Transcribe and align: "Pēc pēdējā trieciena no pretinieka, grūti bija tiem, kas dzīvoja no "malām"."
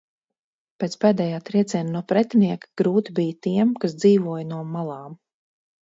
"Pēc 0.83 0.95
pēdējā 1.05 1.41
trieciena 1.51 1.95
no 1.97 2.03
pretinieka, 2.13 2.73
grūti 2.83 3.17
bija 3.23 3.39
tiem, 3.49 3.79
kas 3.85 3.97
dzīvoja 4.03 4.53
no 4.57 4.67
"malām"." 4.77 5.19